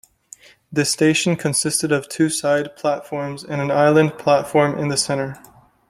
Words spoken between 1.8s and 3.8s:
of two side platforms and an